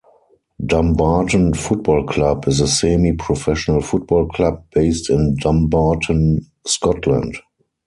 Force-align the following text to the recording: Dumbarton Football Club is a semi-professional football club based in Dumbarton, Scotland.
Dumbarton 0.65 1.53
Football 1.53 2.07
Club 2.07 2.47
is 2.47 2.59
a 2.59 2.67
semi-professional 2.67 3.81
football 3.81 4.27
club 4.29 4.63
based 4.73 5.11
in 5.11 5.35
Dumbarton, 5.35 6.39
Scotland. 6.65 7.35